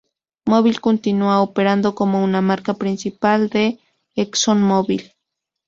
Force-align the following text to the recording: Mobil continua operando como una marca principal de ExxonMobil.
Mobil 0.51 0.77
continua 0.87 1.41
operando 1.47 1.93
como 1.93 2.23
una 2.23 2.41
marca 2.41 2.73
principal 2.73 3.49
de 3.49 3.77
ExxonMobil. 4.15 5.11